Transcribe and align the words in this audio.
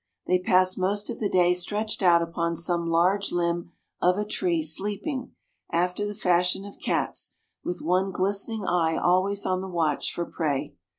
They 0.25 0.39
pass 0.39 0.77
most 0.77 1.11
of 1.11 1.19
the 1.19 1.29
day 1.29 1.53
stretched 1.53 2.01
out 2.01 2.23
upon 2.23 2.55
some 2.55 2.89
large 2.89 3.31
limb 3.31 3.73
of 4.01 4.17
a 4.17 4.25
tree, 4.25 4.63
sleeping, 4.63 5.33
after 5.71 6.07
the 6.07 6.15
fashion 6.15 6.65
of 6.65 6.79
cats, 6.79 7.35
with 7.63 7.83
one 7.83 8.09
glistening 8.09 8.65
eye 8.65 8.97
always 8.97 9.45
on 9.45 9.61
the 9.61 9.67
watch 9.67 10.11
for 10.11 10.25
prey. 10.25 10.73